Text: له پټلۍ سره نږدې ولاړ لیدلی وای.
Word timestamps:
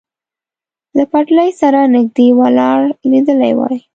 له 0.97 1.03
پټلۍ 1.11 1.49
سره 1.61 1.79
نږدې 1.95 2.27
ولاړ 2.39 2.79
لیدلی 3.09 3.53
وای. 3.57 3.77